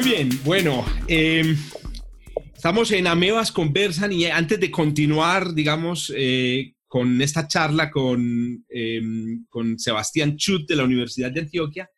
[0.00, 1.54] Muy bien, bueno, em,
[2.54, 9.44] estamos en Amebas Conversan y antes de continuar, digamos, eh, con esta charla con, em,
[9.50, 11.90] con Sebastián Chut de la Universidad de Antioquia,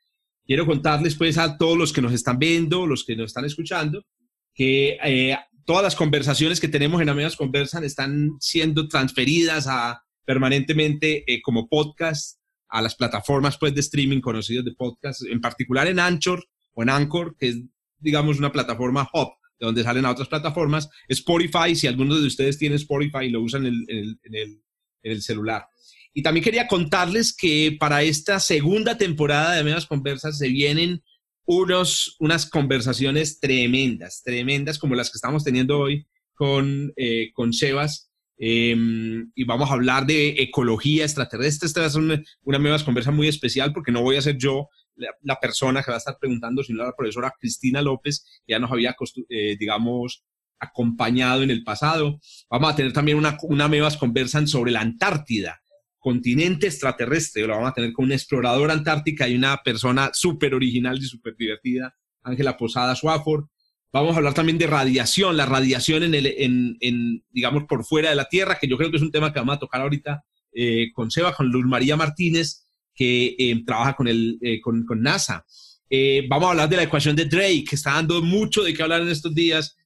[0.44, 4.04] quiero contarles pues a todos los que nos están viendo, los que nos están escuchando,
[4.52, 11.22] que eh, todas las conversaciones que tenemos en Amebas Conversan están siendo transferidas a, permanentemente
[11.32, 16.00] eh, como podcast a las plataformas pues de streaming conocidas de podcast, en particular en
[16.00, 16.44] Anchor
[16.74, 17.58] o en Anchor, que es
[18.02, 20.88] digamos, una plataforma hub, de donde salen a otras plataformas.
[21.08, 24.60] Spotify, si algunos de ustedes tienen Spotify, lo usan en el, en
[25.02, 25.66] el, celular.
[26.14, 31.02] Y también quería contarles que para esta segunda temporada de Menos Conversas se vienen
[31.44, 38.10] unos, unas conversaciones tremendas, tremendas como las que estamos teniendo hoy con, eh, con Sebas.
[38.38, 41.66] Em, y vamos a hablar de ecología extraterrestre.
[41.66, 45.40] Esta es una, una nueva conversa muy especial porque no voy a ser yo la,
[45.40, 48.94] persona que va a estar preguntando, sino la profesora Cristina López, que ya nos había,
[49.28, 50.24] eh, digamos,
[50.58, 52.20] acompañado en el pasado.
[52.48, 55.62] Vamos a tener también una, una MEVAS conversan sobre la Antártida,
[55.98, 57.46] continente extraterrestre.
[57.46, 61.36] Lo vamos a tener con un explorador antártica y una persona súper original y súper
[61.36, 63.46] divertida, Ángela Posada Swafford.
[63.92, 68.08] Vamos a hablar también de radiación, la radiación en, el, en, en, digamos, por fuera
[68.08, 70.24] de la Tierra, que yo creo que es un tema que vamos a tocar ahorita
[70.54, 72.61] eh, con Seba, con Luz María Martínez,
[72.94, 75.44] que eh, trabaja con, el, eh, con, con, NASA.
[75.88, 78.82] Eh, vamos a hablar de la ecuación de Drake, que está dando mucho de qué
[78.82, 79.76] hablar en estos días,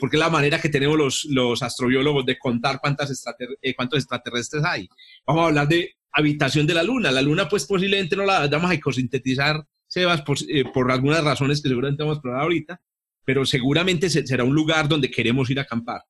[0.00, 3.24] porque es la manera que tenemos los, los astrobiólogos de contar cuántas
[3.76, 4.88] cuántos extraterrestres hay.
[5.24, 7.12] Vamos a hablar de habitación de la Luna.
[7.12, 10.36] La Luna, pues posiblemente no la vamos a ecosintetizar, Sebas, por,
[10.74, 12.80] por algunas razones que seguramente vamos a explorar ahorita,
[13.24, 16.02] pero seguramente será un lugar donde queremos ir a acampar.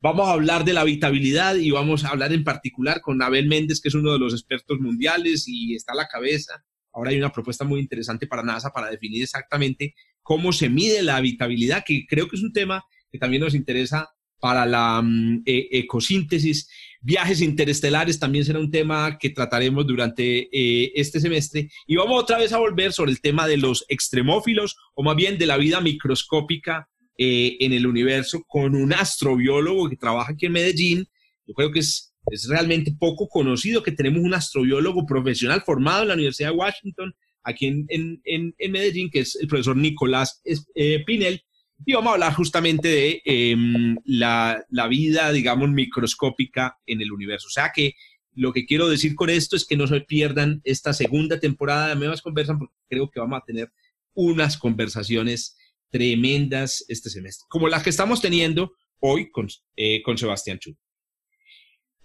[0.00, 3.80] Vamos a hablar de la habitabilidad y vamos a hablar en particular con Abel Méndez,
[3.80, 6.64] que es uno de los expertos mundiales y está a la cabeza.
[6.92, 11.16] Ahora hay una propuesta muy interesante para NASA para definir exactamente cómo se mide la
[11.16, 15.68] habitabilidad, que creo que es un tema que también nos interesa para la mm, e,
[15.72, 16.68] ecosíntesis.
[17.00, 21.70] Viajes interestelares también será un tema que trataremos durante eh, este semestre.
[21.86, 25.38] Y vamos otra vez a volver sobre el tema de los extremófilos, o más bien
[25.38, 30.52] de la vida microscópica eh, en el universo con un astrobiólogo que trabaja aquí en
[30.52, 31.08] Medellín.
[31.46, 36.08] Yo creo que es, es realmente poco conocido que tenemos un astrobiólogo profesional formado en
[36.08, 40.42] la Universidad de Washington, aquí en, en, en, Medellín, que es el profesor Nicolás
[40.74, 41.42] eh, Pinel.
[41.84, 47.48] Y vamos a hablar justamente de em, la, la vida, digamos, microscópica en el universo.
[47.48, 47.94] O sea que
[48.34, 51.96] lo que quiero decir con esto es que no se pierdan esta segunda temporada de
[51.96, 53.72] Nuevas Conversan, porque creo que vamos a tener
[54.12, 55.55] unas conversaciones
[55.90, 60.76] tremendas este semestre, como las que estamos teniendo hoy con, eh, con Sebastián Chu.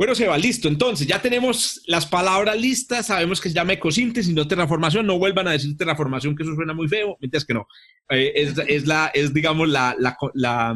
[0.02, 0.68] Bueno, Seba, listo.
[0.68, 3.06] Entonces, ya tenemos las palabras listas.
[3.06, 5.06] Sabemos que se llama ecosíntesis, no terraformación.
[5.06, 7.18] No vuelvan a decir terraformación, que eso suena muy feo.
[7.20, 7.68] Mientras que no.
[8.10, 9.96] Eh, es, es, la, es, digamos, la,
[10.34, 10.76] la,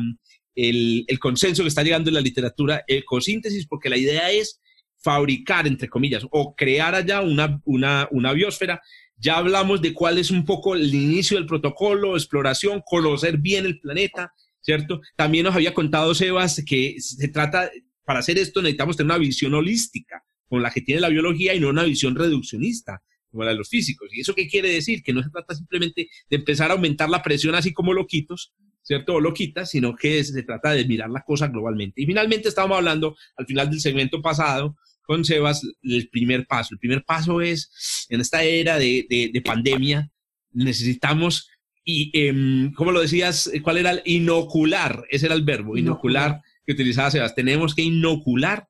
[0.54, 4.62] el, el, consenso que está llegando en la literatura ecosíntesis, porque la idea es
[5.02, 8.80] fabricar, entre comillas, o crear allá una, una, una biosfera
[9.18, 13.80] ya hablamos de cuál es un poco el inicio del protocolo, exploración, conocer bien el
[13.80, 15.02] planeta, ¿cierto?
[15.16, 17.72] También nos había contado Sebas que se trata,
[18.04, 21.60] para hacer esto necesitamos tener una visión holística, con la que tiene la biología y
[21.60, 24.10] no una visión reduccionista, como la de los físicos.
[24.14, 25.02] ¿Y eso qué quiere decir?
[25.02, 29.16] Que no se trata simplemente de empezar a aumentar la presión así como loquitos, ¿cierto?
[29.16, 32.02] O loquitas, sino que se trata de mirar la cosa globalmente.
[32.02, 36.74] Y finalmente estábamos hablando al final del segmento pasado con Sebas el primer paso.
[36.74, 40.12] El primer paso es, en esta era de, de, pandemia,
[40.52, 41.50] necesitamos,
[41.84, 43.52] y eh, ¿cómo lo decías?
[43.62, 43.92] ¿Cuál era?
[43.92, 47.36] El inocular, ese era el verbo, inocular, que utilizaba Sebas.
[47.36, 48.68] Tenemos que inocular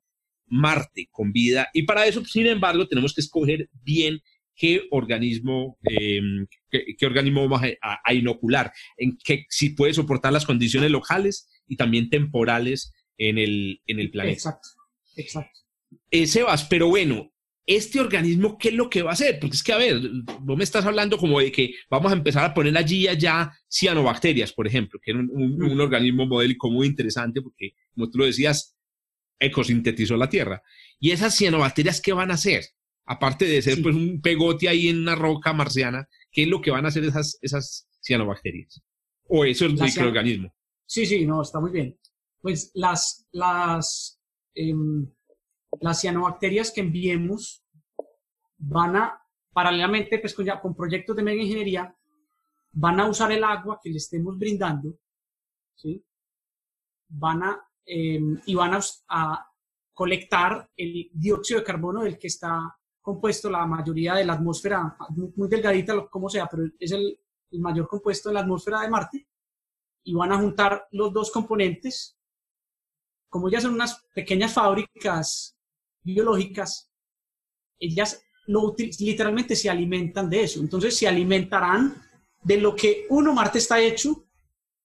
[0.48, 4.20] Marte con vida y para eso, sin embargo, tenemos que escoger bien
[4.54, 10.46] qué organismo, em, qué, organismo vamos a, a, inocular, en qué, si puede soportar las
[10.46, 14.34] condiciones locales y también temporales en el, en el planeta.
[14.34, 14.68] Exacto,
[15.16, 15.60] exacto.
[16.10, 17.32] Eh, Sebas, pero bueno,
[17.66, 19.38] este organismo, ¿qué es lo que va a hacer?
[19.40, 20.00] Porque es que, a ver,
[20.40, 24.52] vos me estás hablando como de que vamos a empezar a poner allí allá cianobacterias,
[24.52, 28.76] por ejemplo, que es un, organismo modélico muy interesante porque, como tú lo decías,
[29.40, 30.62] ecosintetizó la Tierra.
[31.00, 32.64] ¿Y esas cianobacterias qué van a hacer?
[33.04, 36.70] Aparte de ser pues un pegote ahí en una roca marciana, ¿qué es lo que
[36.70, 38.80] van a hacer esas, esas cianobacterias.
[39.28, 40.54] O eso es el microorganismo.
[40.86, 41.98] Sí, sí, no, está muy bien.
[42.40, 44.20] Pues las, las,
[44.54, 45.10] em,
[45.80, 47.62] las cianobacterias que enviemos
[48.58, 51.94] van a, paralelamente, pues con, ya, con proyectos de mega ingeniería,
[52.72, 54.98] van a usar el agua que le estemos brindando,
[55.74, 56.04] ¿sí?
[57.08, 58.78] Van a, em, y van
[59.08, 59.46] a,
[59.94, 65.48] colectar el dióxido de carbono del que está compuesto la mayoría de la atmósfera, muy,
[65.48, 67.18] delgadita, como sea, pero es el,
[67.50, 69.26] el mayor compuesto de la atmósfera de Marte,
[70.04, 72.18] y van a juntar los dos componentes.
[73.30, 75.55] Como ya son unas pequeñas fábricas
[76.06, 76.90] biológicas,
[77.78, 78.22] ellas
[78.98, 80.60] literalmente se alimentan de eso.
[80.60, 82.02] Entonces se alimentarán
[82.42, 84.26] de lo que uno, Marte está hecho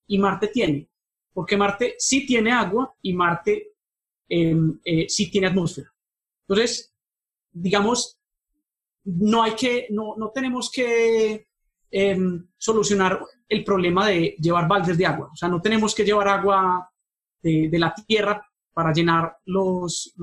[0.07, 0.89] y Marte tiene.
[1.33, 3.75] Porque Marte sí tiene agua y Marte
[4.27, 5.93] em, eh, sí tiene atmósfera.
[6.47, 6.93] Entonces,
[7.51, 8.19] digamos,
[9.03, 11.47] no hay que, no, no tenemos que
[11.91, 15.29] em, solucionar el problema de llevar baldes de agua.
[15.31, 16.89] O sea, no tenemos que llevar agua
[17.41, 20.13] de, la Tierra para llenar los,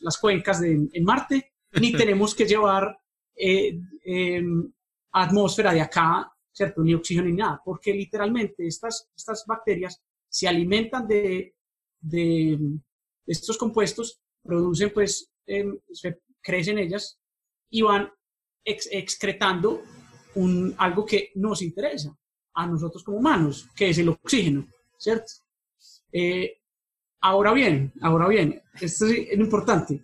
[0.00, 2.98] las cuencas de, en Marte, ni tenemos que llevar
[3.34, 4.72] eh, em,
[5.12, 6.82] atmósfera de acá, ¿cierto?
[6.82, 11.54] Ni oxígeno ni nada, porque literalmente estas, estas bacterias se alimentan de,
[12.00, 12.58] de,
[13.26, 17.18] estos compuestos, producen pues, em, se crecen ellas
[17.70, 18.10] y van
[18.64, 19.82] excretando
[20.34, 22.16] un, algo que nos interesa
[22.54, 24.66] a nosotros como humanos, que es el oxígeno,
[24.98, 25.32] ¿cierto?
[26.12, 26.58] Eh,
[27.26, 30.00] ahora bien, ahora bien, esto es importante.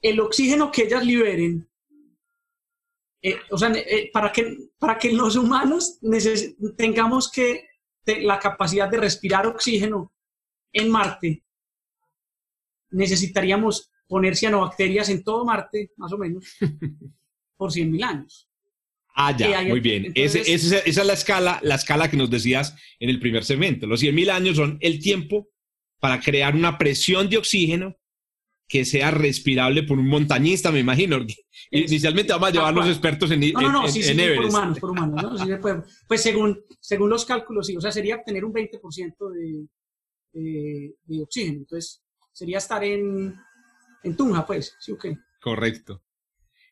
[0.00, 1.68] El oxígeno que ellas liberen,
[3.22, 6.00] eh, o sea, eh, para, que, para que los humanos
[6.76, 7.68] tengamos que
[8.04, 10.12] la capacidad de respirar oxígeno
[10.72, 11.44] en Marte,
[12.90, 16.44] necesitaríamos poner cianobacterias en todo Marte, más o menos,
[17.56, 18.48] por 100.000 años.
[19.14, 20.12] Ah, ya, muy bien.
[20.14, 23.86] esa es la escala, la escala que nos decías en el primer segmento.
[23.86, 25.48] Los 100.000 años son el tiempo
[26.00, 27.96] para crear una presión de oxígeno
[28.72, 31.18] que sea respirable por un montañista, me imagino.
[31.70, 34.90] Inicialmente vamos a llevar los expertos en, no, no, no, sí, sí, por humanos, por
[34.90, 35.22] humanos.
[35.22, 35.38] ¿no?
[35.38, 35.52] Sí,
[36.08, 39.68] pues según, según los cálculos, sí, o sea, sería obtener un 20% de,
[40.32, 41.58] de, de, oxígeno.
[41.58, 43.34] Entonces, sería estar en,
[44.02, 45.06] en Tunja, pues, sí, ok.
[45.38, 46.02] Correcto.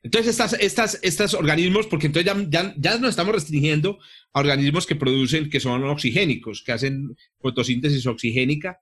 [0.03, 3.99] Entonces, estas, estas, estos organismos, porque entonces ya, ya, nos estamos restringiendo
[4.33, 8.81] a organismos que producen, que son oxigénicos, que hacen fotosíntesis oxigénica.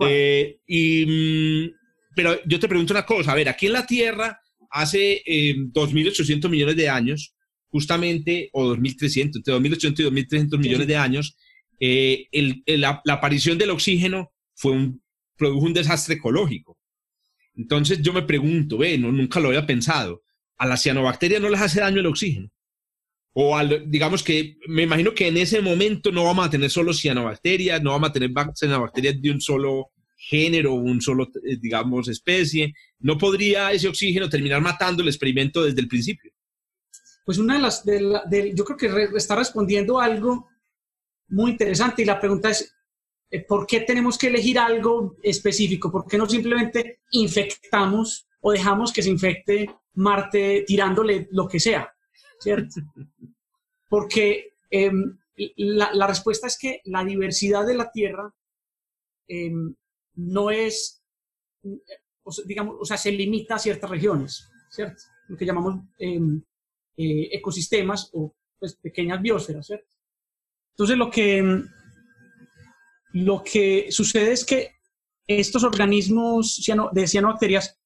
[0.00, 1.74] Eh, y, mm,
[2.14, 6.50] pero yo te pregunto una cosa, a ver, aquí en la Tierra, hace 2.800 em,
[6.50, 7.34] millones de años,
[7.68, 11.36] justamente, o 2.300, entre 2.800 y 2.300 millones de años,
[11.78, 12.28] eh,
[12.66, 15.02] la, aparición del oxígeno fue un,
[15.36, 16.78] produjo un desastre ecológico.
[17.54, 20.22] Entonces yo me pregunto, ve, nunca lo había pensado
[20.58, 22.50] a las cianobacterias no les hace daño el oxígeno.
[23.34, 26.94] O al, digamos que me imagino que en ese momento no vamos a tener solo
[26.94, 32.72] cianobacterias, no vamos a tener cianobacterias de un solo género, un solo, eh, digamos, especie.
[33.00, 36.32] ¿No podría ese oxígeno terminar matando el experimento desde el principio?
[37.26, 40.48] Pues una de las, yo creo que está respondiendo algo
[41.28, 42.72] muy interesante y la pregunta es,
[43.30, 45.90] eh, ¿por qué tenemos que elegir algo específico?
[45.90, 51.92] ¿Por qué no simplemente infectamos o dejamos que se infecte Marte tirándole lo que sea,
[52.38, 52.80] ¿cierto?
[53.88, 55.18] Porque em,
[55.56, 58.32] la, respuesta es que la diversidad de la Tierra
[59.28, 59.74] em,
[60.14, 61.02] no es,
[62.46, 65.02] digamos, o sea, se limita a ciertas regiones, ¿cierto?
[65.28, 66.42] Lo que llamamos em,
[66.96, 69.86] eh, ecosistemas o pues, pequeñas biosferas, ¿cierto?
[70.70, 71.62] Entonces, lo que,
[73.12, 74.72] lo que sucede es que
[75.26, 76.62] estos organismos
[76.92, 77.78] de cianobacterias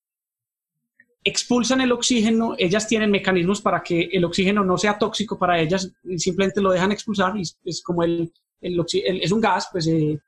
[1.23, 5.93] expulsan el oxígeno, ellas tienen mecanismos para que el oxígeno no sea tóxico para ellas,
[6.17, 10.19] simplemente lo dejan expulsar y es como el, es un gas, pues eh,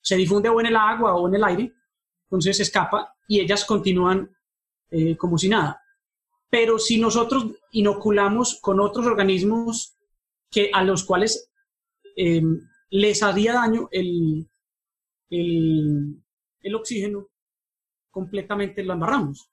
[0.00, 1.72] se difunde o en el agua o en el aire,
[2.24, 4.30] entonces escapa y ellas continúan
[4.90, 5.82] eh, como si nada.
[6.50, 9.98] Pero si nosotros inoculamos con otros organismos
[10.50, 11.50] que, a los cuales
[12.16, 12.42] eh,
[12.90, 14.48] les haría daño el,
[15.28, 16.22] el,
[16.62, 17.28] el oxígeno,
[18.10, 19.50] completamente lo embarramos.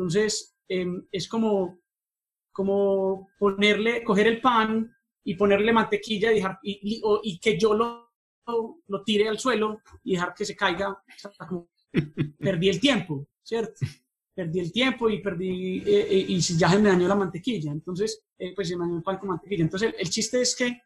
[0.00, 1.78] Entonces, em, es como,
[2.52, 4.90] como ponerle, coger el pan
[5.22, 8.10] y ponerle mantequilla y, dejar, y, que yo lo,
[8.46, 10.96] lo, tire al suelo y dejar que se caiga.
[12.38, 13.74] perdí el tiempo, ¿cierto?
[14.34, 17.70] Perdí el tiempo y perdí, eh, eh, y ya se me dañó la mantequilla.
[17.70, 19.64] Entonces, eh, pues se me dañó el pan con mantequilla.
[19.64, 20.80] Entonces, el, chiste es que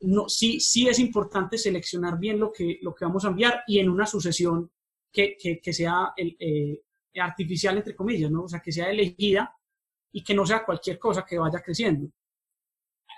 [0.00, 3.78] no, sí, sí es importante seleccionar bien lo que, lo que vamos a enviar y
[3.78, 4.70] en una sucesión
[5.10, 6.36] que, que, que sea el,
[7.14, 8.44] artificial, entre comillas, ¿no?
[8.44, 9.54] O sea, que sea elegida
[10.12, 12.10] y que no sea cualquier cosa que vaya creciendo.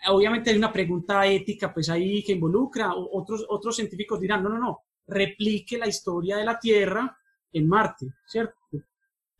[0.08, 4.58] obviamente hay una pregunta ética pues ahí que involucra, otros, otros científicos dirán, no, no,
[4.58, 7.16] no, replique la historia de la Tierra
[7.52, 8.56] en Marte, ¿cierto?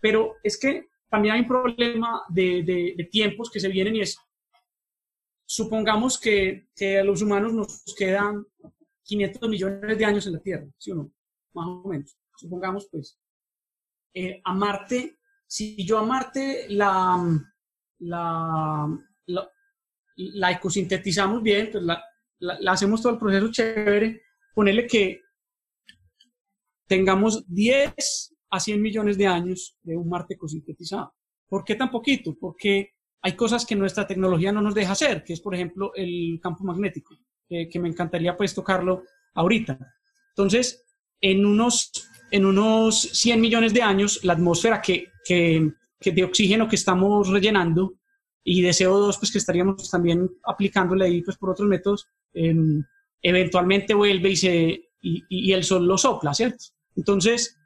[0.01, 4.19] Pero es que también hay un problema de, de, tiempos que se vienen y es,
[5.45, 8.47] supongamos que, que, a los humanos nos quedan
[9.03, 11.13] 500 millones de años en la Tierra, ¿sí o no?
[11.55, 12.17] Más o menos.
[12.37, 13.19] Supongamos pues,
[14.15, 17.19] eh, a Marte, si yo a Marte la,
[17.99, 18.89] la,
[20.17, 22.03] la, ecosintetizamos bien, pues la,
[22.39, 24.23] la, hacemos todo el proceso chévere,
[24.55, 25.21] ponerle que
[26.87, 31.15] tengamos 10 a 100 millones de años de un Marte ecosintetizado.
[31.49, 32.37] ¿Por qué tan poquito?
[32.39, 36.41] Porque hay cosas que nuestra tecnología no nos deja hacer, que es, por ejemplo, el
[36.43, 37.17] campo magnético,
[37.49, 39.05] que, me encantaría pues tocarlo
[39.35, 39.79] ahorita.
[40.31, 40.85] Entonces,
[41.21, 41.93] en unos,
[42.33, 45.71] en unos 100 millones de años, la atmósfera que, que,
[46.05, 47.95] de oxígeno que estamos rellenando
[48.43, 52.83] y de CO2 pues que estaríamos también aplicándole ahí pues por otros métodos, em,
[53.21, 56.65] eventualmente vuelve y, se, y, el sol lo sopla, ¿cierto?
[56.97, 57.57] Entonces,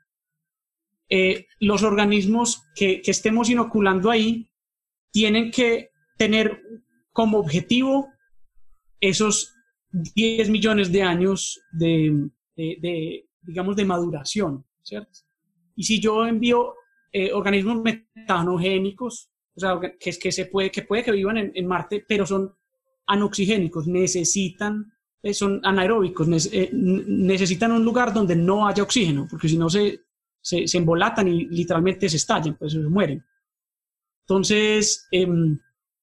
[1.08, 4.50] eh, los organismos que, estemos inoculando ahí
[5.12, 6.60] tienen que tener
[7.12, 8.08] como objetivo
[9.00, 9.54] esos
[9.92, 12.30] 10 millones de años de,
[13.46, 15.20] digamos, de maduración, ¿cierto?
[15.74, 16.74] Y si yo envío
[17.12, 22.04] eh, organismos metanogénicos, o sea, que, que, se puede, que puede que vivan en, Marte,
[22.06, 22.54] pero son
[23.06, 29.56] anoxigénicos, necesitan, eh, son anaeróbicos, eh, necesitan un lugar donde no haya oxígeno, porque si
[29.56, 30.00] no se,
[30.40, 33.24] se, se, embolatan y literalmente se estallan, pues se mueren.
[34.22, 35.58] Entonces, em,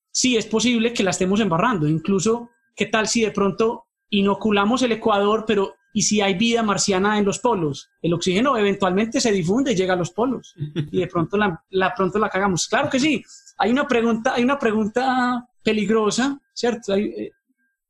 [0.09, 4.93] sí es posible que la estemos embarrando, incluso, ¿qué tal si de pronto inoculamos el
[4.93, 7.89] Ecuador, pero ¿y si hay vida marciana en los polos?
[8.01, 10.55] El oxígeno eventualmente se difunde y llega a los polos
[10.91, 12.67] y de pronto la, la pronto la cagamos.
[12.67, 13.23] Claro que sí,
[13.57, 16.95] hay una pregunta, hay una pregunta peligrosa, ¿cierto?
[16.95, 17.31] Eh,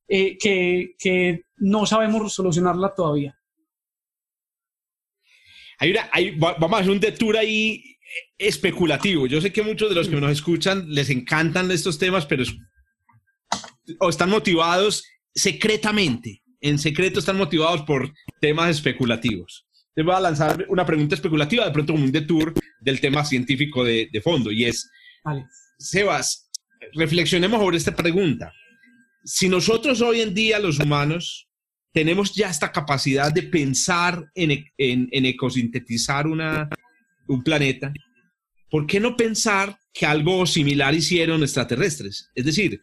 [0.08, 3.40] eh, que, que, no sabemos solucionarla todavía.
[5.80, 6.10] Hay una,
[6.60, 7.82] vamos a hacer un detour ahí
[8.38, 9.28] especulativo.
[9.28, 12.44] Yo sé que muchos de los que nos escuchan les encantan estos temas, pero
[14.00, 16.43] o están motivados secretamente.
[16.64, 19.68] En secreto están motivados por temas especulativos.
[19.94, 23.84] Te voy a lanzar una pregunta especulativa, de pronto como un detour del tema científico
[23.84, 24.90] de, de fondo, y es,
[25.78, 26.50] Sebas,
[26.94, 28.54] reflexionemos sobre esta pregunta.
[29.26, 31.50] Si nosotros hoy en día, los humanos,
[31.92, 36.70] tenemos ya esta capacidad de pensar en, en, ecosintetizar una,
[37.28, 37.92] un planeta,
[38.70, 42.30] ¿por qué no pensar que algo similar hicieron extraterrestres?
[42.34, 42.80] Es decir,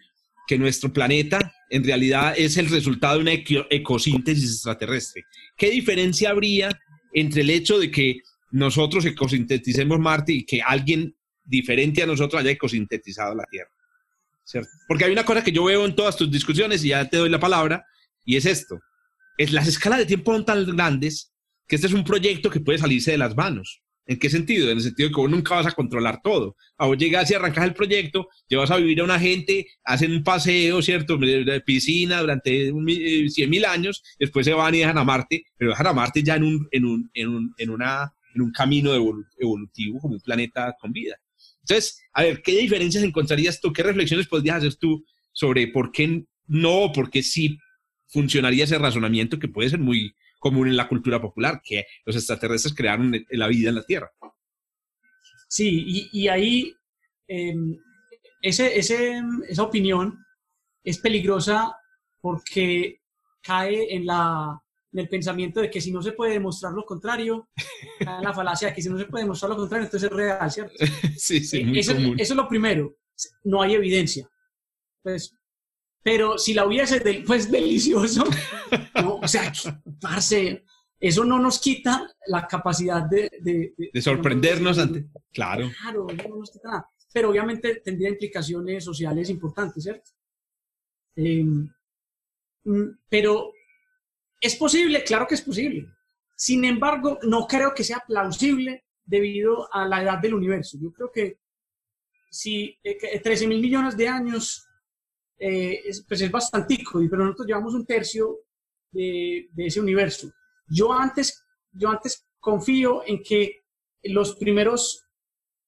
[0.46, 5.24] que nuestro planeta en realidad es el resultado de una ecosíntesis extraterrestre.
[5.56, 6.70] ¿Qué diferencia habría
[7.12, 12.50] entre el hecho de que nosotros ecosinteticemos Marte y que alguien diferente a nosotros haya
[12.50, 13.70] ecosintetizado la Tierra.
[14.88, 17.28] Porque hay una cosa que yo veo en todas tus discusiones y ya te doy
[17.28, 17.84] la palabra,
[18.24, 18.80] y es esto.
[19.38, 21.32] Es, las escalas de tiempo son tan grandes
[21.68, 23.82] que este es un proyecto que puede salirse de las manos.
[24.10, 24.68] ¿En qué sentido?
[24.68, 26.56] En el sentido de que vos nunca vas a controlar todo.
[26.78, 30.24] A vos llegas y arrancas el proyecto, llevas a vivir a una gente, hacen un
[30.24, 31.16] paseo, ¿cierto?
[31.16, 35.70] De piscina durante 100 eh, mil años, después se van y dejan a Marte, pero
[35.70, 38.92] dejan a Marte ya en un, en un, en un, en una, en un camino
[38.94, 41.14] evolutivo como un planeta con vida.
[41.60, 43.72] Entonces, a ver, ¿qué diferencias encontrarías tú?
[43.72, 47.58] ¿Qué reflexiones podrías hacer tú sobre por qué no, por qué sí
[48.08, 52.74] funcionaría ese razonamiento que puede ser muy común en la cultura popular, que los extraterrestres
[52.74, 54.10] crearon la vida en la Tierra?
[55.48, 56.74] Sí, y, ahí
[57.28, 57.76] em,
[58.42, 60.18] ese, esa opinión
[60.82, 61.76] es peligrosa
[62.20, 63.00] porque
[63.40, 64.60] cae en la
[64.92, 67.48] en el pensamiento de que si no se puede demostrar lo contrario,
[68.22, 70.74] la falacia de que si no se puede demostrar lo contrario, entonces es real, ¿cierto?
[71.16, 72.18] Sí, sí, muy eso, común.
[72.18, 72.96] eso es lo primero,
[73.44, 74.28] no hay evidencia.
[75.02, 75.34] Pues,
[76.02, 78.24] pero si la hubiese, pues delicioso.
[78.94, 79.52] No, o sea,
[80.00, 80.64] parce,
[80.98, 83.30] eso no nos quita la capacidad de...
[83.40, 85.06] De, de, sorprendernos ante...
[85.32, 85.70] Claro.
[85.80, 86.90] Claro, no nos quita nada.
[87.12, 90.10] Pero obviamente tendría implicaciones sociales importantes, ¿cierto?
[91.16, 91.68] Em,
[92.64, 93.52] mm, pero
[94.40, 95.04] ¿Es posible?
[95.04, 95.86] Claro que es posible.
[96.34, 100.78] Sin embargo, no creo que sea plausible debido a la edad del universo.
[100.80, 101.38] Yo creo que
[102.30, 104.66] si 13 eh, mil millones de años,
[105.42, 108.40] eh, es, pues es bastantico, pero nosotros llevamos un tercio
[108.92, 110.30] de, ese universo.
[110.68, 111.42] Yo antes,
[111.72, 113.62] yo antes confío en que
[114.02, 115.06] los primeros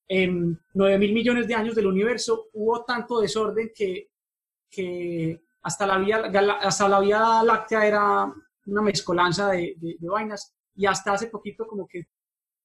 [0.07, 0.29] eh,
[0.73, 4.11] 9 mil millones de años del universo hubo tanto desorden que,
[4.69, 6.17] que hasta, la vía,
[6.61, 8.33] hasta la Vía Láctea era
[8.65, 12.07] una mezcolanza de, de, vainas y hasta hace poquito como que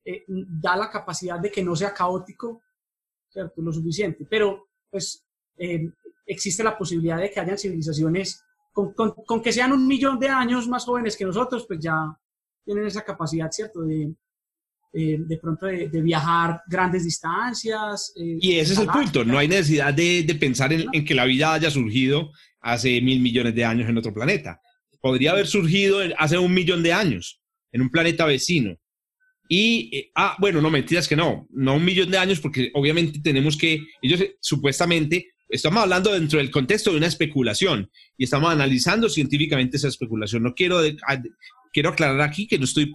[0.04, 2.62] eh, da la capacidad de que no sea caótico,
[3.28, 3.62] ¿cierto?
[3.62, 4.26] Lo suficiente.
[4.28, 5.90] Pero, pues, eh,
[6.28, 10.68] existe la posibilidad de que hayan civilizaciones con, con, que sean un millón de años
[10.68, 11.96] más jóvenes que nosotros, pues ya
[12.64, 13.80] tienen esa capacidad, ¿cierto?
[13.82, 14.14] De,
[14.92, 18.12] eh, de pronto de, viajar grandes distancias.
[18.16, 21.14] Eh, y ese es el punto, no hay necesidad de, de pensar en, en, que
[21.14, 22.30] la vida haya surgido
[22.60, 24.60] hace mil millones de años en otro planeta.
[25.00, 27.40] Podría haber surgido hace un millón de años
[27.72, 28.76] en un planeta vecino.
[29.48, 33.18] Y, eh, ah, bueno, no, mentiras que no, no un millón de años, porque obviamente
[33.20, 39.08] tenemos que, ellos supuestamente Estamos hablando dentro del contexto de una especulación y estamos analizando
[39.08, 40.42] científicamente esa especulación.
[40.42, 40.80] No quiero,
[41.72, 42.92] quiero aclarar aquí que no estoy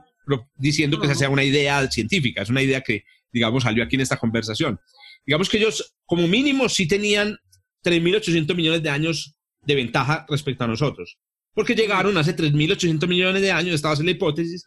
[0.55, 4.01] diciendo que esa sea una idea científica, es una idea que, digamos, salió aquí en
[4.01, 4.79] esta conversación.
[5.25, 7.37] Digamos que ellos, como mínimo, sí tenían
[7.83, 11.17] 3.800 millones de años de ventaja respecto a nosotros,
[11.53, 14.63] porque llegaron hace 3.800 millones de años, estaba en la hipótesis,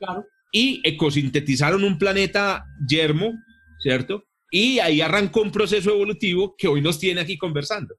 [0.52, 3.32] y ecosintetizaron un planeta yermo,
[3.80, 4.24] ¿cierto?
[4.50, 7.94] Y ahí arrancó un proceso evolutivo que hoy nos tiene aquí conversando.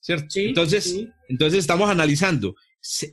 [0.00, 0.26] ¿Cierto?
[0.34, 2.56] entonces, entonces estamos analizando,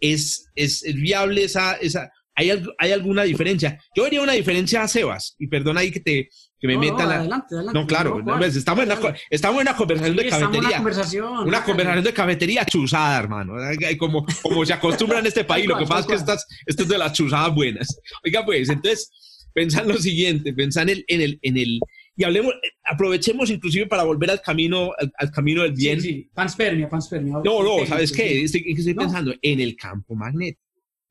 [0.01, 3.79] ¿es, es, viable esa, esa ¿hay, ¿hay alguna diferencia?
[3.95, 7.17] Yo vería una diferencia a Sebas, y perdona ahí que, te, que me meta la...
[7.17, 10.67] Adelante, adelante, no, claro, pues, estamos, en una, estamos en una conversación de cafetería.
[10.67, 13.53] Una conversación, una conversación de cafetería chuzada, hermano.
[13.99, 16.89] Como, como se acostumbra en este país, lo que pasa es que estas, esto es
[16.89, 17.99] de las chuzadas buenas.
[18.25, 19.11] Oiga, pues, entonces,
[19.53, 21.79] pensa en lo siguiente, pensa en el, en el, en el,
[22.19, 26.01] y hablemos, eh, aprovechemos inclusive para volver al camino, al, camino del bien.
[26.01, 27.35] Sí, sí, panspermia, panspermia.
[27.45, 28.43] No, no, ¿sabes qué?
[28.43, 30.61] Estoy, estoy pensando en el campo magnético.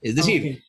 [0.03, 0.63] Es decir,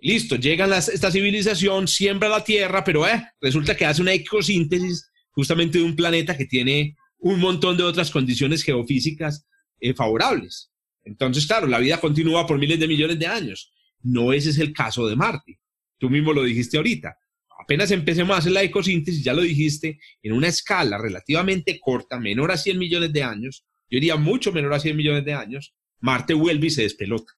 [0.00, 5.76] listo, llega esta civilización, siembra la Tierra, pero eh, resulta que hace una ecosíntesis justamente
[5.76, 9.46] de un planeta que tiene un montón de otras condiciones geofísicas
[9.80, 10.72] eh, favorables.
[11.04, 13.70] Entonces, claro, la vida continúa por miles de millones de años.
[14.00, 15.60] No ese es el caso de Marte.
[15.98, 17.18] Tú mismo lo dijiste ahorita
[17.64, 22.52] apenas empecemos a hacer la ecosíntesis, ya lo dijiste, en una escala relativamente corta, menor
[22.52, 26.34] a 100 millones de años, yo diría mucho menor a 100 millones de años, Marte
[26.34, 27.32] vuelve y se despelota.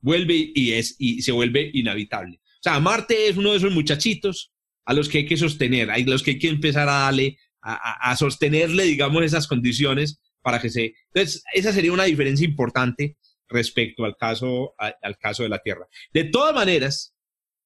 [0.00, 2.36] Vuelve y, es, y se vuelve inhabitable.
[2.36, 4.52] O sea, Marte es uno de esos muchachitos
[4.84, 8.14] a los que hay que sostener, a los que hay que empezar a darle, a,
[8.16, 10.94] sostenerle, digamos, esas condiciones para que se...
[11.14, 13.16] Entonces, esa sería una diferencia importante
[13.48, 15.86] respecto al caso, al caso de la Tierra.
[16.12, 17.14] De todas maneras,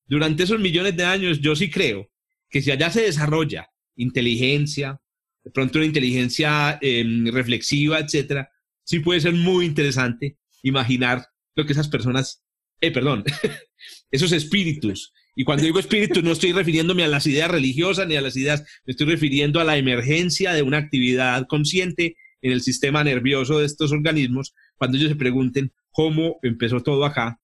[0.06, 2.10] durante esos millones de años, yo sí creo
[2.48, 5.00] que si allá se desarrolla inteligencia,
[5.42, 8.50] de pronto una inteligencia em, reflexiva, etcétera,
[8.84, 12.44] sí puede ser muy interesante imaginar lo que esas personas,
[12.80, 13.24] eh, perdón,
[14.10, 15.12] esos espíritus.
[15.34, 18.62] Y cuando digo espíritus no estoy refiriéndome a las ideas religiosas ni a las ideas,
[18.84, 23.66] me estoy refiriendo a la emergencia de una actividad consciente en el sistema nervioso de
[23.66, 27.40] estos organismos, cuando ellos se pregunten cómo empezó todo acá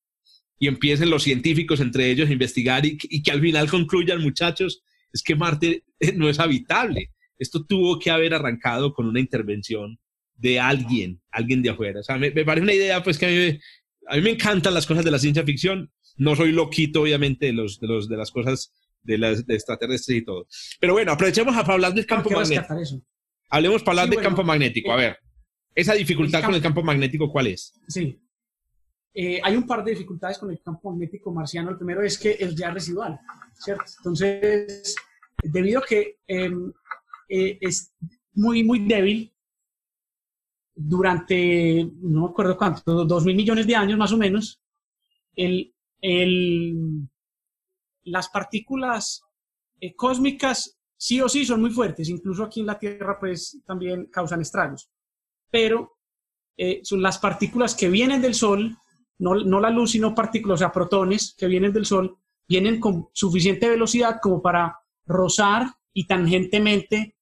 [0.59, 5.23] y empiecen los científicos entre ellos a investigar y, que al final concluyan, muchachos, es
[5.23, 7.11] que Marte eh, no es habitable.
[7.39, 9.99] Esto tuvo que haber arrancado con una intervención
[10.37, 12.01] de alguien, alguien de afuera.
[12.01, 13.59] O sea, me, parece una idea, pues, que a mí,
[14.09, 15.91] a mí, me encantan las cosas de la ciencia ficción.
[16.17, 20.19] No soy loquito, obviamente, de, los, de, los, de las cosas de las de extraterrestres
[20.19, 20.47] y todo.
[20.81, 22.75] Pero bueno, aprovechemos para hablar del campo magnético.
[23.51, 24.93] Hablemos para hablar del campo magnético.
[24.93, 25.19] A ver,
[25.75, 27.73] esa dificultad con el campo magnético, ¿cuál es?
[27.89, 28.19] Sí,
[29.15, 31.71] eh, hay un par de dificultades con el campo magnético marciano.
[31.71, 33.21] El primero es que es ya residual,
[33.55, 33.85] ¿cierto?
[33.99, 34.97] Entonces,
[35.43, 36.73] debido a que em,
[37.29, 37.93] eh, es
[38.35, 39.31] muy, muy débil,
[40.75, 44.63] durante, no me acuerdo cuánto, dos mil millones de años más o menos,
[45.35, 47.07] el, el,
[48.05, 49.23] las partículas
[49.79, 54.07] eh, cósmicas sí o sí son muy fuertes, incluso aquí en la Tierra pues también
[54.07, 54.91] causan estragos,
[55.51, 55.99] pero
[56.85, 58.77] son las partículas que vienen del Sol
[59.19, 62.17] no, la luz, sino partículas, o sea, protones que vienen del Sol,
[62.49, 67.17] vienen con suficiente velocidad como para rozar y tangentemente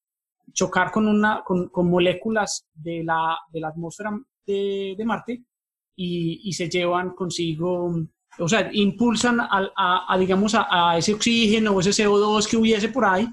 [0.53, 5.45] chocar con, una, con, moléculas de la, de atmósfera de, Marte
[5.95, 7.95] y, se llevan consigo,
[8.39, 13.29] o sea, impulsan a, digamos, a, ese oxígeno o ese CO2 que hubiese por ahí,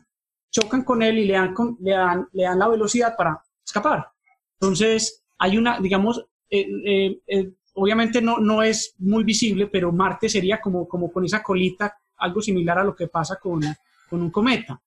[0.52, 4.12] chocan con él y le dan, le dan, le dan la velocidad para escapar.
[4.60, 10.28] Entonces, hay una, digamos, eh, eh, eh, obviamente no, no es muy visible, pero Marte
[10.28, 13.62] sería como, como con esa colita, algo similar a lo que pasa con,
[14.10, 14.82] con un cometa.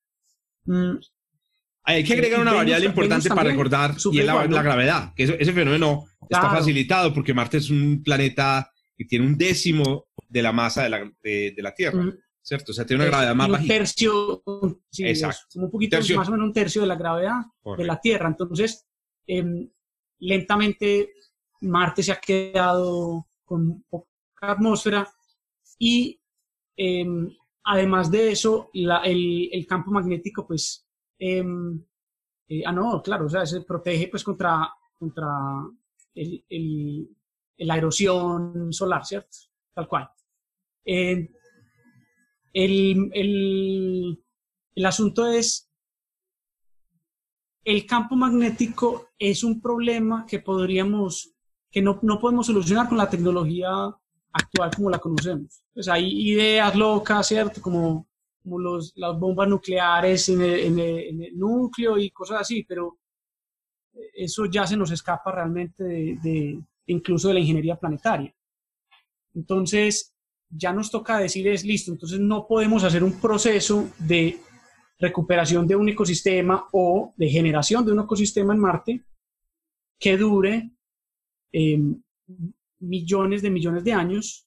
[0.64, 0.96] Mm.
[1.84, 6.06] Hay que agregar una variable importante para recordar, y es la, gravedad, que ese fenómeno
[6.28, 10.90] está facilitado porque Marte es un planeta que tiene un décimo de la masa de
[10.90, 12.02] la, de, la Tierra.
[12.02, 12.18] Mm.
[12.42, 12.72] ¿Cierto?
[12.72, 13.48] O sea, tiene una gravedad más.
[13.48, 14.42] Un tercio,
[14.90, 15.04] sí,
[15.54, 17.36] un poquito más o menos un tercio de la gravedad
[17.76, 18.28] de la Tierra.
[18.28, 18.86] Entonces,
[19.26, 19.68] em,
[20.18, 21.10] lentamente
[21.62, 24.06] Marte se ha quedado con poca
[24.40, 25.08] atmósfera
[25.78, 26.20] y
[26.76, 27.30] em,
[27.64, 30.86] además de eso, el, campo magnético, pues,
[31.18, 31.84] em,
[32.48, 35.28] eh, ah, no, claro, o sea, se protege pues contra, contra
[36.14, 39.36] la erosión solar, ¿cierto?
[39.74, 40.08] Tal cual.
[40.84, 41.30] el,
[44.74, 45.70] el asunto es,
[47.64, 51.34] el campo magnético es un problema que podríamos,
[51.70, 53.70] que no, no podemos solucionar con la tecnología
[54.32, 55.62] actual como la conocemos.
[55.72, 57.60] Pues hay ideas locas, ¿cierto?
[57.60, 58.08] Como,
[58.42, 62.98] como los, las bombas nucleares en el, en, el, núcleo y cosas así, pero
[64.14, 68.34] eso ya se nos escapa realmente de, de, incluso de la ingeniería planetaria.
[69.34, 70.14] Entonces,
[70.48, 74.40] ya nos toca decir es listo, entonces no podemos hacer un proceso de
[74.98, 79.04] recuperación de un ecosistema o de generación de un ecosistema en Marte
[79.98, 80.70] que dure
[81.52, 82.00] em,
[82.80, 84.46] millones de millones de años,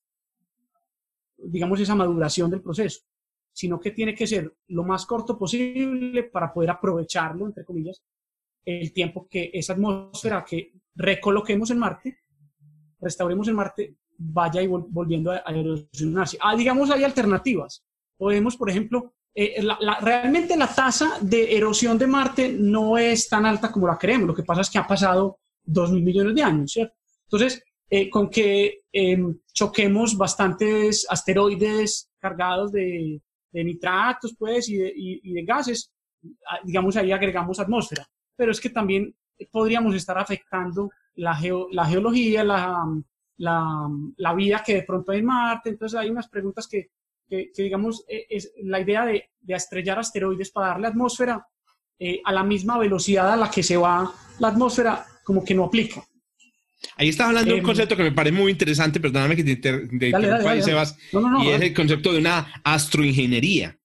[1.37, 3.01] digamos, esa maduración del proceso,
[3.51, 8.01] sino que tiene que ser lo más corto posible para poder aprovecharlo, entre comillas,
[8.65, 12.17] el tiempo que esa atmósfera que recoloquemos en Marte,
[12.99, 16.37] restauremos en Marte, vaya y volviendo a, erosionarse.
[16.41, 17.83] Ah, digamos, hay alternativas.
[18.17, 19.61] Podemos, por ejemplo, eh,
[20.01, 24.27] realmente la tasa de erosión de Marte no es tan alta como la creemos.
[24.27, 26.95] Lo que pasa es que ha pasado dos mil millones de años, ¿cierto?
[27.25, 33.21] Entonces, eh, con que em, choquemos bastantes asteroides cargados de,
[33.51, 35.91] nitratos, pues, y de, gases,
[36.49, 38.07] ah, digamos, ahí agregamos atmósfera.
[38.35, 39.15] Pero es que también
[39.51, 41.39] podríamos estar afectando la,
[41.71, 42.83] la geología, la,
[43.37, 45.69] la, la, vida que de pronto hay en Marte.
[45.69, 46.89] Entonces, hay unas preguntas que
[47.29, 51.45] que, digamos, e, es la idea de, de, estrellar asteroides para darle atmósfera
[51.99, 55.65] eh, a la misma velocidad a la que se va la atmósfera, como que no
[55.65, 56.03] aplica.
[56.97, 59.51] Ahí estás hablando de un em, concepto que me parece muy interesante, perdóname que te,
[59.51, 60.97] interrumpa, Sebas,
[61.41, 63.77] y es el concepto de una astroingeniería,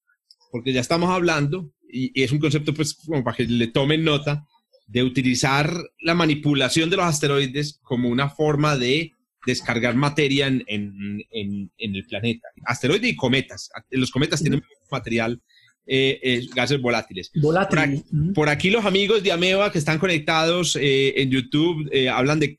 [0.51, 4.47] porque ya estamos hablando, y, es un concepto pues como para que le tomen nota,
[4.87, 9.13] de utilizar la manipulación de los asteroides como una forma de
[9.47, 12.49] descargar materia en, en, en, el planeta.
[12.65, 13.71] Asteroides y cometas.
[13.91, 15.41] Los cometas tienen material,
[15.91, 17.31] eh, eh, gases volátiles.
[17.35, 18.05] Volátiles.
[18.35, 22.59] Por, aquí los amigos de Ameba que están conectados eh, en YouTube hablan de...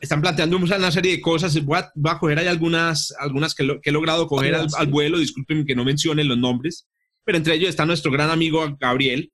[0.00, 1.62] están planteando una serie de cosas.
[1.64, 5.18] Voy a, voy a coger ahí algunas, algunas que, he logrado coger al, al, vuelo.
[5.18, 6.88] Disculpen que no mencionen los nombres.
[7.24, 9.30] Pero entre ellos está nuestro gran amigo Gabriel,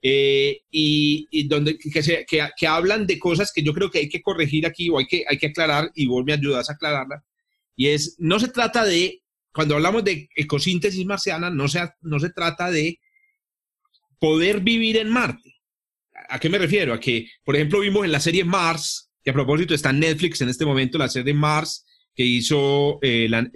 [0.00, 2.24] eh, y, donde, que,
[2.56, 5.24] que, hablan de cosas que yo creo que hay que corregir aquí o hay que,
[5.28, 7.24] hay que aclarar y vos me ayudas a aclararla.
[7.74, 12.30] Y es, no se trata de, cuando hablamos de ecosíntesis marciana, no se, no se
[12.30, 13.00] trata de
[14.18, 15.54] poder vivir en Marte.
[16.28, 16.92] ¿A qué me refiero?
[16.92, 20.40] A que, por ejemplo, vimos en la serie Mars, que a propósito está en Netflix
[20.40, 21.84] en este momento, la serie Mars
[22.14, 23.48] que hizo eh, la,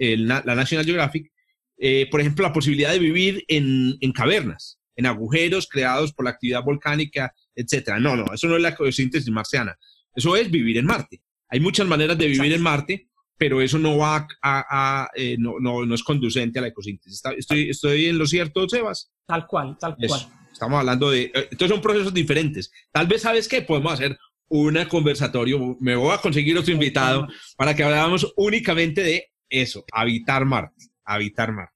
[0.45, 1.31] la, National Geographic,
[1.77, 6.31] eh, por ejemplo, la posibilidad de vivir en, en cavernas en agujeros creados por la
[6.31, 7.99] actividad volcánica, etcétera.
[7.99, 9.77] No, no, eso no es la ecosíntesis marciana.
[10.15, 11.21] Eso es vivir en Marte.
[11.49, 15.85] Hay muchas maneras de vivir en Marte, pero eso no va a, eh, no, no,
[15.85, 17.21] no, es conducente a la ecosíntesis.
[17.37, 19.11] Estoy, estoy en lo cierto, Sebas.
[19.25, 20.21] Tal cual, tal cual.
[20.51, 22.71] Estamos hablando de, eh, entonces son procesos diferentes.
[22.91, 23.61] Tal vez, ¿sabes qué?
[23.61, 24.17] Podemos hacer
[24.49, 30.45] un conversatorio, me voy a conseguir otro invitado para que hablamos únicamente de eso, habitar
[30.45, 31.73] Marte, habitar Marte.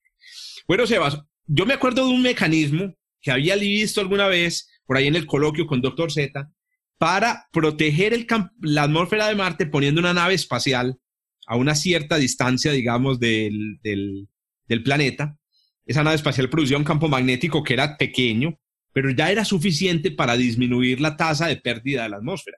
[0.68, 5.08] Bueno, Sebas, yo me acuerdo de un mecanismo que había visto alguna vez por ahí
[5.08, 6.12] en el coloquio con Dr.
[6.12, 6.52] Z
[7.00, 8.28] para proteger el
[8.62, 11.00] la atmósfera de Marte poniendo una nave espacial
[11.48, 15.38] a una cierta distancia, digamos, del, del, planeta.
[15.86, 18.60] Esa nave espacial producía un campo magnético que era pequeño,
[18.94, 22.58] pero ya era suficiente para disminuir la tasa de pérdida de la atmósfera.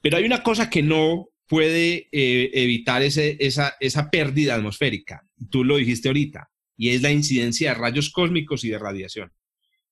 [0.00, 5.26] Pero hay una cosa que no puede eh, evitar ese, esa, esa pérdida atmosférica.
[5.50, 9.32] Tú lo dijiste ahorita, y es la incidencia de rayos cósmicos y de radiación.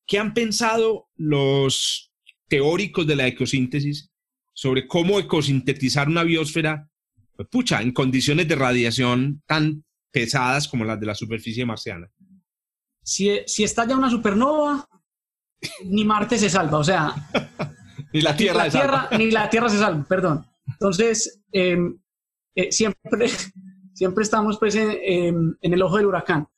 [0.07, 2.11] ¿Qué han pensado los
[2.49, 4.11] teóricos de la ecosíntesis
[4.55, 6.88] sobre cómo ecosintetizar una biosfera,
[7.39, 12.11] pues, pucha, en condiciones de radiación tan pesadas como las de la superficie marciana?
[13.01, 14.89] Si, si estalla una supernova,
[15.85, 17.15] ni Marte se salva, o sea...
[18.13, 19.09] ni la Tierra, se salva.
[19.17, 20.47] Ni la Tierra se salva, perdón.
[20.67, 22.01] Entonces, em,
[22.57, 23.29] eh, siempre,
[23.95, 26.49] siempre estamos pues, en, el ojo del huracán.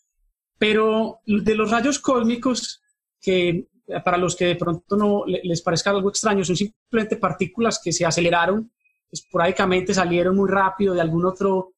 [0.56, 2.80] Pero de los rayos cósmicos,
[3.20, 3.68] que
[4.02, 8.06] para los que de pronto no les parezca algo extraño, son simplemente partículas que se
[8.06, 8.72] aceleraron,
[9.10, 11.74] esporádicamente salieron muy rápido de algún otro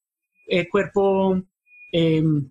[0.47, 1.40] eh, cuerpo
[1.90, 2.51] em,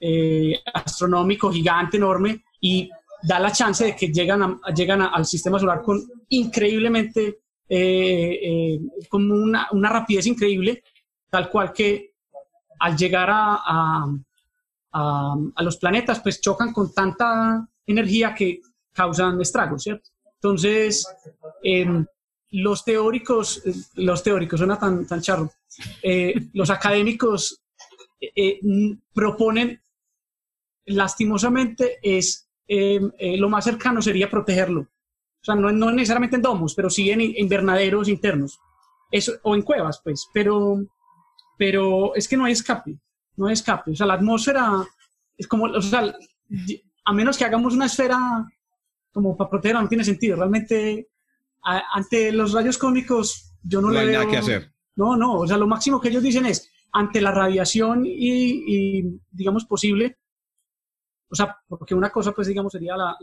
[0.00, 2.90] eh, astronómico gigante, enorme, y
[3.22, 9.68] da la chance de que llegan, llegan al sistema solar con increíblemente, eh, con una,
[9.72, 10.82] una, rapidez increíble,
[11.30, 12.12] tal cual que
[12.78, 14.06] al llegar a
[14.94, 18.60] a, los planetas, pues chocan con tanta energía que
[18.92, 20.10] causan estragos, ¿cierto?
[20.34, 21.06] Entonces,
[21.62, 22.06] em,
[22.54, 23.62] los teóricos,
[23.94, 25.50] los teóricos, suena tan, tan charro,
[26.02, 27.62] eh, los académicos
[28.20, 28.60] eh,
[29.12, 29.82] proponen,
[30.86, 34.82] lastimosamente, es lo más cercano sería protegerlo.
[34.82, 38.58] O sea, no, no necesariamente en domos, pero sí en invernaderos internos.
[39.10, 40.26] Eso, o en cuevas, pues.
[40.32, 40.82] Pero,
[41.58, 42.98] pero es que no hay escape.
[43.36, 43.90] No hay escape.
[43.90, 44.82] O sea, la atmósfera
[45.36, 46.14] es como, o sea,
[47.04, 48.18] a menos que hagamos una esfera
[49.12, 50.36] como para protegerla, no tiene sentido.
[50.36, 51.08] Realmente,
[51.64, 54.20] ante los rayos cósmicos, yo no, no le hay veo...
[54.20, 54.74] nada que hacer.
[54.96, 59.64] No, no, o sea, lo máximo que ellos dicen es, ante la radiación y, digamos,
[59.64, 60.18] posible,
[61.28, 63.16] o sea, porque una cosa, pues, digamos, sería la,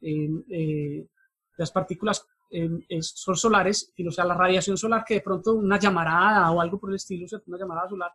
[0.00, 1.06] eh, eh,
[1.56, 2.68] las partículas eh,
[3.00, 6.78] son solares, y, o sea, la radiación solar que de pronto una llamarada o algo
[6.78, 8.12] por el estilo, o sea, una llamarada solar,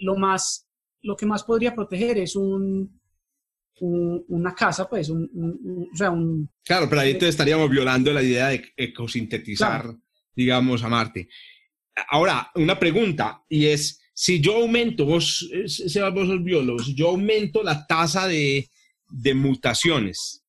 [0.00, 0.68] lo más,
[1.00, 3.01] lo que más podría proteger es un,
[3.80, 6.48] una casa, pues, un, o sea, un...
[6.64, 9.94] Claro, pero ahí estaríamos violando la idea de ecosintetizar,
[10.34, 11.28] digamos, a Marte.
[12.08, 15.48] Ahora, una pregunta, y es, si yo aumento, vos,
[16.14, 18.68] vos sos biólogo, si yo aumento la tasa de,
[19.08, 20.44] de mutaciones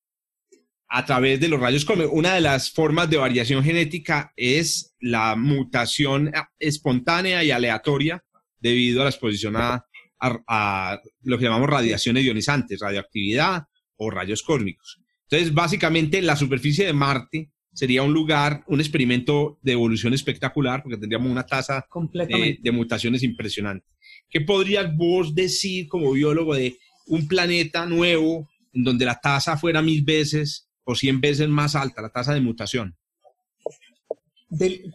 [0.87, 5.35] a través de los rayos cósmicos, una de las formas de variación genética es la
[5.35, 8.23] mutación espontánea y aleatoria
[8.59, 9.87] debido a la exposición a,
[10.23, 13.63] a, lo que llamamos radiaciones ionizantes, radioactividad
[13.97, 14.99] o rayos cósmicos.
[15.23, 20.97] Entonces, básicamente, la superficie de Marte sería un lugar, un experimento de evolución espectacular, porque
[20.97, 23.87] tendríamos una tasa de, de, mutaciones impresionante.
[24.29, 29.81] ¿Qué podrías vos decir como biólogo de un planeta nuevo en donde la tasa fuera
[29.81, 32.95] mil veces o cien veces más alta, la tasa de mutación?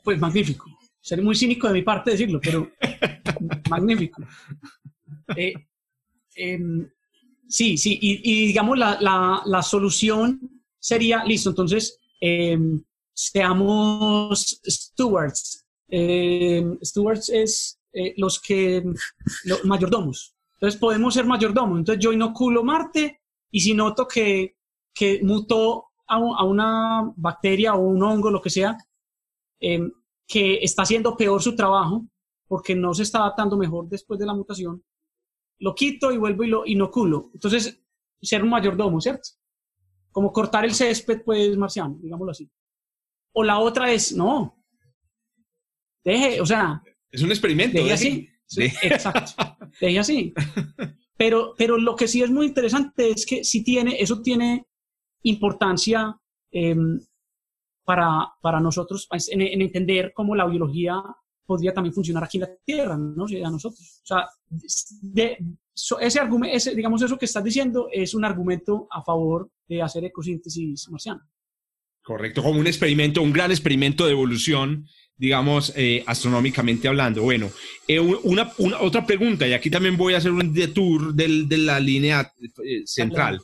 [0.05, 0.67] pues magnífico.
[1.01, 2.71] Seré muy cínico de mi parte decirlo, pero
[3.71, 4.23] magnífico.
[5.37, 5.55] Eh,
[6.37, 6.89] em,
[7.49, 8.99] sí, sí, y, digamos la,
[9.45, 15.67] la, solución sería, listo, entonces em, seamos stewards.
[15.89, 18.85] Em, stewards es eh, los que,
[19.65, 20.35] mayordomos.
[20.55, 21.79] Entonces podemos ser mayordomos.
[21.79, 24.57] Entonces yo inoculo Marte y si noto que,
[24.95, 28.77] que mutó a, a, una bacteria o un hongo, lo que sea,
[29.61, 32.07] que está haciendo peor su trabajo
[32.49, 34.83] porque no se está adaptando mejor después de la mutación,
[35.61, 37.31] lo quito y vuelvo y lo inoculo.
[37.35, 37.83] Entonces,
[38.21, 39.29] ser un mayordomo, ¿cierto?
[40.11, 42.51] Como cortar el césped, pues, marciano, digámoslo así.
[43.33, 44.59] O la otra es, no,
[46.05, 46.83] deje, o sea...
[47.11, 47.79] Es un experimento.
[47.79, 48.29] Deje así.
[48.83, 49.45] Exacto.
[49.81, 50.35] Deje así.
[51.17, 54.67] Pero, pero lo que sí es muy interesante es que si tiene, eso tiene
[55.23, 56.17] importancia
[56.53, 57.01] em,
[57.85, 61.03] para, para, nosotros pues, en, en, entender cómo la biología
[61.49, 63.25] podría también funcionar aquí en la Tierra, ¿no?
[63.25, 64.03] A nosotros.
[64.03, 64.29] O sea,
[65.01, 65.39] de,
[65.99, 70.05] ese argumento, ese, digamos, eso que estás diciendo es un argumento a favor de hacer
[70.05, 71.27] ecosíntesis marciana.
[72.03, 77.23] Correcto, como un experimento, un gran experimento de evolución, digamos, eh, astronómicamente hablando.
[77.23, 77.51] Bueno,
[77.87, 81.57] eh, una, una, otra pregunta, y aquí también voy a hacer un detour del, de
[81.57, 82.31] la línea
[82.63, 83.41] eh, central.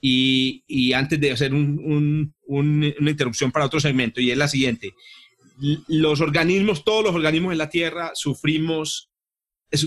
[0.00, 4.48] Y, y, antes de hacer un, un, una interrupción para otro segmento, y es la
[4.48, 4.92] siguiente
[5.88, 9.10] los organismos, todos los organismos en la Tierra sufrimos,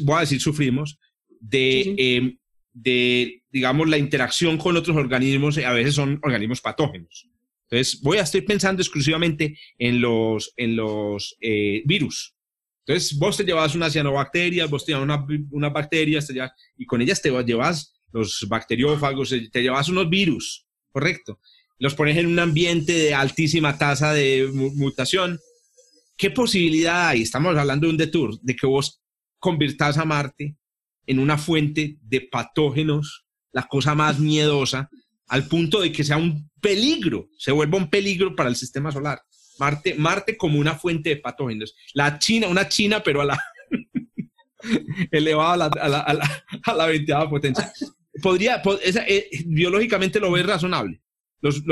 [0.02, 1.00] voy a decir sufrimos,
[1.40, 2.38] de, em,
[2.74, 7.28] de, digamos, la interacción con otros organismos, a veces son organismos patógenos.
[7.70, 12.36] Entonces, voy a estar pensando exclusivamente en los, en los eh, virus.
[12.86, 15.20] Entonces, vos te llevas unas cianobacterias, vos te llevas unas
[15.52, 16.34] una bacterias,
[16.78, 21.40] y con ellas te llevas los bacteriófagos, eh, te llevas unos virus, correcto.
[21.78, 25.40] Los pones en un ambiente de altísima tasa de mutación
[26.20, 27.22] ¿Qué posibilidad hay?
[27.22, 29.02] Estamos hablando de un detour, de que vos
[29.40, 30.58] convirtas a Marte
[31.08, 34.90] en una fuente de patógenos, la cosa más miedosa,
[35.30, 39.22] al punto de que sea un peligro, se vuelva un peligro para el sistema solar.
[39.60, 41.74] Marte, Marte como una fuente de patógenos.
[41.94, 43.42] La China, una China, pero a la
[45.12, 47.72] elevada a la, a potencia.
[48.22, 48.62] Podría,
[49.08, 51.02] eh, biológicamente lo ves razonable.
[51.40, 51.64] Los,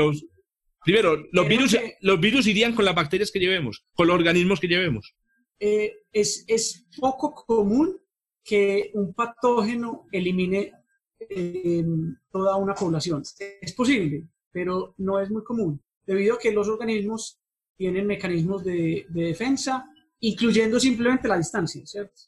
[0.88, 4.68] Primero, los virus, los virus irían con las bacterias que llevemos, con los organismos que
[4.68, 5.14] llevemos.
[5.60, 8.00] Eh, es, es, poco común
[8.42, 10.72] que un patógeno elimine
[11.20, 11.84] eh,
[12.30, 13.22] toda una población.
[13.60, 17.38] Es posible, pero no es muy común, debido a que los organismos
[17.76, 19.84] tienen mecanismos de, de defensa,
[20.20, 22.18] incluyendo simplemente la distancia, ¿cierto?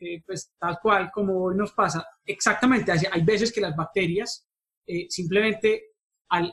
[0.00, 4.48] Eh, pues tal cual como hoy nos pasa, exactamente, hay veces que las bacterias
[5.08, 5.93] simplemente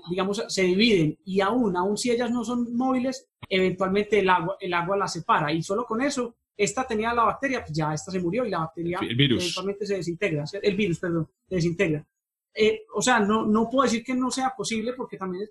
[0.09, 4.73] digamos, se dividen y aún, aún si ellas no son móviles, eventualmente el agua, el
[4.73, 8.19] agua las separa y solo con eso, esta tenía la bacteria, pues ya esta se
[8.19, 12.05] murió y la bacteria eventualmente se desintegra, el virus, perdón, se desintegra.
[12.53, 15.47] Eh, o sea, no, no puedo decir que no sea posible porque también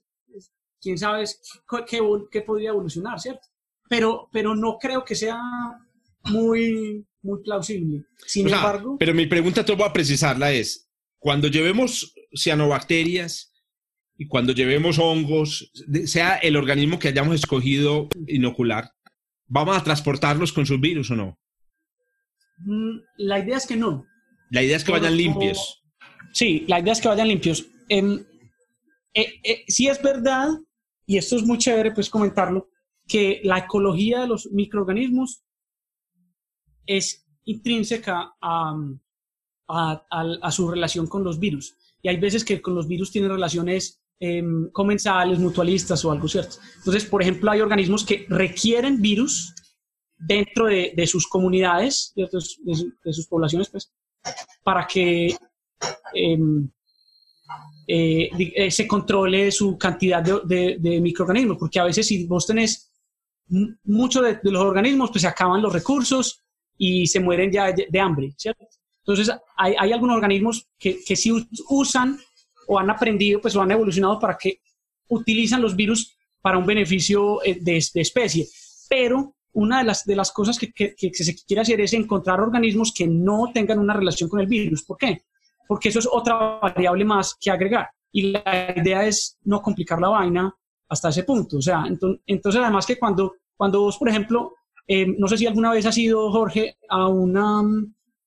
[0.80, 1.24] quién sabe
[1.88, 3.48] qué, qué, podría evolucionar, ¿cierto?
[3.88, 5.40] Pero, pero no creo que sea
[6.24, 8.04] muy, muy plausible.
[8.26, 8.96] Sin embargo...
[8.98, 13.49] Pero mi pregunta, te voy a precisarla, es, cuando llevemos cianobacterias
[14.20, 15.72] y cuando llevemos hongos,
[16.04, 18.92] sea el organismo que hayamos escogido inocular,
[19.46, 21.38] ¿vamos a transportarlos con sus virus o no?
[22.58, 24.04] Mm, la idea es que no.
[24.50, 25.82] La idea es que vayan limpios.
[26.34, 27.66] Sí, la idea es que vayan limpios.
[27.88, 28.26] Eh,
[29.14, 30.50] eh, sí es verdad,
[31.06, 32.68] y esto es muy chévere pues comentarlo,
[33.08, 35.44] que la ecología de los microorganismos
[36.84, 38.76] es intrínseca a,
[39.66, 41.74] a, su relación con los virus.
[42.02, 46.56] Y hay veces que con los virus tienen relaciones em, comensales, mutualistas o algo cierto.
[46.76, 49.54] Entonces, por ejemplo, hay organismos que requieren virus
[50.18, 52.28] dentro de, de sus comunidades, de,
[53.02, 53.90] de, sus poblaciones, pues,
[54.62, 55.34] para que
[56.14, 56.70] em,
[57.88, 62.92] eh, eh, se controle su cantidad de, de, microorganismos, porque a veces si vos tenés
[63.84, 66.42] mucho de, los organismos, pues se acaban los recursos
[66.76, 68.66] y se mueren ya de, hambre, ¿cierto?
[68.98, 71.32] Entonces, hay, hay algunos organismos que, que sí
[71.70, 72.18] usan
[72.70, 74.60] o han aprendido, pues o han evolucionado para que
[75.08, 78.46] utilizan los virus para un beneficio eh, de, de especie.
[78.88, 82.92] Pero una de las, de las cosas que, que, se quiere hacer es encontrar organismos
[82.96, 84.84] que no tengan una relación con el virus.
[84.84, 85.22] ¿Por qué?
[85.66, 87.88] Porque eso es otra variable más que agregar.
[88.12, 90.54] Y la idea es no complicar la vaina
[90.88, 91.58] hasta ese punto.
[91.58, 91.84] O sea,
[92.26, 94.54] entonces, además que cuando, cuando vos, por ejemplo,
[94.86, 97.62] eh, no sé si alguna vez has ido, Jorge, a una,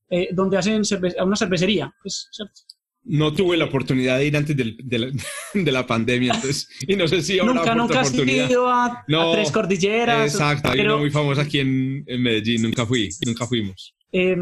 [0.10, 0.82] eh, donde hacen
[1.17, 2.62] a una cervecería, pues, ¿cierto?
[3.06, 5.08] No tuve la oportunidad de ir antes de, la,
[5.54, 9.52] de la, pandemia, entonces, y no sé si ahora Nunca, nunca has ido a, Tres
[9.52, 10.34] Cordilleras.
[10.34, 13.94] Exacto, hay una muy famosa aquí en, en, Medellín, nunca fui, nunca fuimos.
[14.12, 14.38] Eh,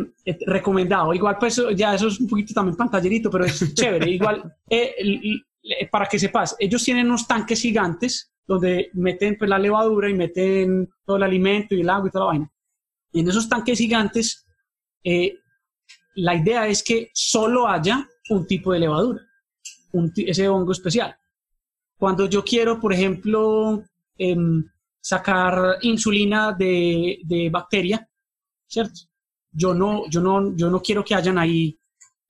[0.45, 4.53] recomendado, igual pues ya eso es un poquito también pantallerito, pero es chévere, igual,
[5.91, 10.89] para que sepas, ellos tienen unos tanques gigantes donde meten pues, la levadura y meten
[11.05, 12.51] todo el alimento y el agua y toda la vaina.
[13.13, 14.45] Y en esos tanques gigantes,
[15.03, 15.35] eh,
[16.15, 19.21] la idea es que solo haya un tipo de levadura,
[19.91, 21.15] un ese hongo especial.
[21.97, 23.83] Cuando yo quiero, por ejemplo,
[24.17, 24.65] em,
[24.99, 28.07] sacar insulina de, de, bacteria,
[28.67, 29.01] ¿cierto?
[29.51, 31.77] Yo no, yo, no, yo no quiero que hayan ahí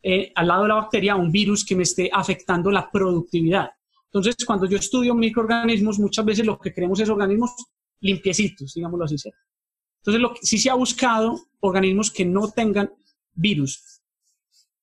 [0.01, 3.69] eh, al lado de la bacteria un virus que me esté afectando la productividad.
[4.05, 7.51] Entonces, cuando yo estudio microorganismos, muchas veces lo que queremos es organismos
[7.99, 9.15] limpiecitos, digámoslo así.
[10.03, 12.91] Entonces, sí se ha buscado organismos que no tengan
[13.33, 14.00] virus.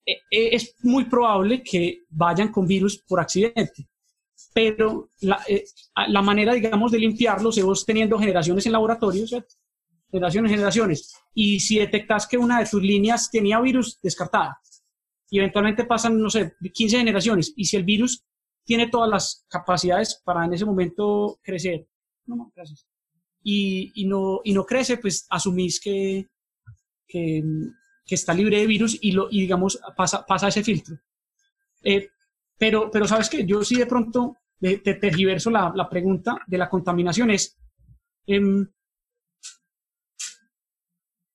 [0.09, 3.87] E, e, es muy probable que vayan con virus por accidente,
[4.55, 5.64] pero la, eh,
[6.09, 9.55] la manera, digamos, de limpiarlos es teniendo generaciones en laboratorio, ¿cierto?
[10.11, 14.59] generaciones, generaciones, y si detectas que una de tus líneas tenía virus, descartada.
[15.31, 18.25] Y eventualmente pasan, no sé, 15 generaciones, y si el virus
[18.64, 21.87] tiene todas las capacidades para en ese momento crecer.
[22.25, 22.87] No, no, gracias.
[23.42, 26.29] Y, y, no, y no crece, pues asumís que,
[27.07, 27.42] que,
[28.09, 30.99] que, está libre de virus y, lo, y digamos, pasa, pasa ese filtro.
[31.83, 32.09] Eh,
[32.57, 36.68] pero, pero sabes que yo sí de pronto te, tergiverso la, la, pregunta de la
[36.68, 37.31] contaminación.
[37.31, 37.57] Es,
[38.27, 38.40] eh,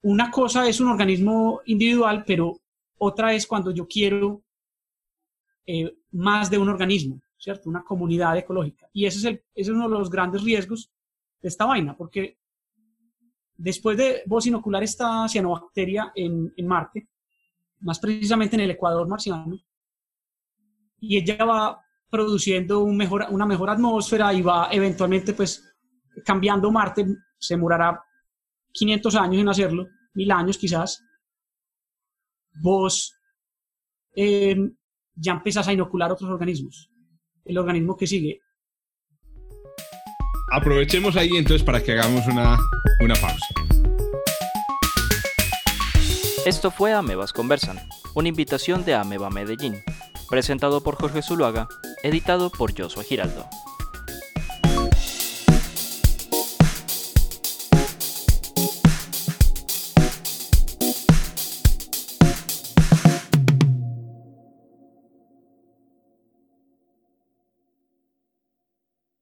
[0.02, 2.60] una cosa es un organismo individual, pero
[2.98, 4.44] otra es cuando yo quiero
[5.66, 7.70] eh, más de un organismo, ¿cierto?
[7.70, 8.90] Una comunidad ecológica.
[8.92, 10.92] Y ese es, el, ese es uno de los grandes riesgos
[11.42, 12.38] de esta vaina, porque
[13.56, 17.10] después de vos inocular esta cianobacteria en, Marte,
[17.82, 19.58] más precisamente en el Ecuador marciano,
[21.00, 25.76] y ella va produciendo una mejor atmósfera y va eventualmente pues
[26.26, 27.06] cambiando Marte,
[27.38, 28.02] se demorará
[28.72, 31.04] 500 años en hacerlo, mil años quizás,
[32.62, 33.16] vos
[34.16, 34.56] eh,
[35.16, 36.90] ya empiezas a inocular otros organismos.
[37.46, 38.42] El organismo que sigue.
[40.56, 42.60] Aprovechemos ahí entonces para que hagamos una,
[43.00, 43.48] una pausa.
[46.46, 47.80] Esto fue Amebas Conversan,
[48.14, 49.84] una invitación de Ameba Medellín,
[50.30, 51.68] presentado por Jorge Zuluaga,
[52.04, 53.48] editado por Joshua Giraldo.